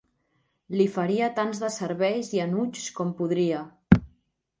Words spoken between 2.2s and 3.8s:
i enuigs com podria.